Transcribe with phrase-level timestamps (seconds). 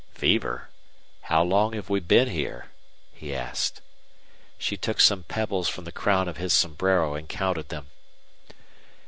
[0.15, 0.71] "Fever?
[1.29, 2.71] How long have we been here?"
[3.13, 3.81] he asked.
[4.57, 7.85] She took some pebbles from the crown of his sombrero and counted them.